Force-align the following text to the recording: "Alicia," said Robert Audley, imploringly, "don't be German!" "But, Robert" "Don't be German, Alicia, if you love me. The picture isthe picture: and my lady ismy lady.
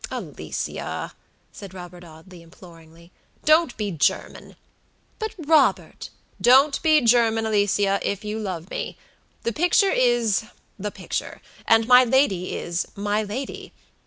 "Alicia," 0.09 1.13
said 1.51 1.75
Robert 1.75 2.03
Audley, 2.03 2.41
imploringly, 2.41 3.11
"don't 3.45 3.77
be 3.77 3.91
German!" 3.91 4.55
"But, 5.19 5.35
Robert" 5.37 6.09
"Don't 6.41 6.81
be 6.81 7.01
German, 7.01 7.45
Alicia, 7.45 7.99
if 8.01 8.25
you 8.25 8.39
love 8.39 8.71
me. 8.71 8.97
The 9.43 9.53
picture 9.53 9.91
isthe 9.91 10.47
picture: 10.95 11.39
and 11.67 11.85
my 11.87 12.03
lady 12.03 12.51
ismy 12.53 13.29
lady. 13.29 13.73